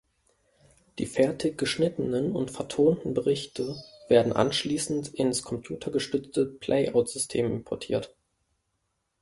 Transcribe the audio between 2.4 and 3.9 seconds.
vertonten Berichte